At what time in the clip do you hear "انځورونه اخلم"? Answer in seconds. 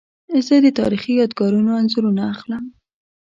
1.79-2.63